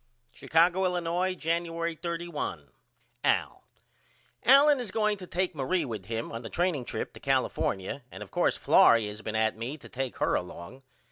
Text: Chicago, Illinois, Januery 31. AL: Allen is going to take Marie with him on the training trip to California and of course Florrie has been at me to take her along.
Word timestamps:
Chicago, 0.33 0.83
Illinois, 0.83 1.35
Januery 1.35 1.93
31. 1.95 2.71
AL: 3.23 3.63
Allen 4.45 4.79
is 4.79 4.89
going 4.89 5.15
to 5.17 5.27
take 5.27 5.53
Marie 5.53 5.85
with 5.85 6.05
him 6.07 6.31
on 6.31 6.41
the 6.41 6.49
training 6.49 6.85
trip 6.85 7.13
to 7.13 7.19
California 7.19 8.01
and 8.11 8.23
of 8.23 8.31
course 8.31 8.57
Florrie 8.57 9.05
has 9.05 9.21
been 9.21 9.35
at 9.35 9.55
me 9.55 9.77
to 9.77 9.87
take 9.89 10.17
her 10.17 10.33
along. 10.33 10.81